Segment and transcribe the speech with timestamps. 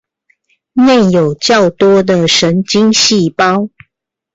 [0.73, 3.69] 內有較多的神經細胞